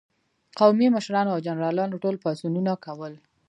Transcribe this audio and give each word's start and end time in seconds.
قومي 0.59 0.87
مشرانو 0.95 1.29
او 1.35 1.39
جنرالانو 1.47 2.01
ټول 2.03 2.15
پاڅونونه 2.23 2.71
کول. 2.85 3.13